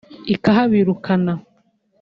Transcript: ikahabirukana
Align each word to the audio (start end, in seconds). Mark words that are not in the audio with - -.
ikahabirukana 0.33 1.33